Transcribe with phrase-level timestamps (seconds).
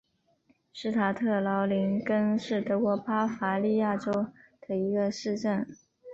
[0.73, 4.11] 施塔特劳林根是德国巴伐利亚州
[4.61, 5.77] 的一个市镇。